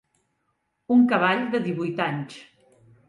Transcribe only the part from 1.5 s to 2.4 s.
de divuit anys.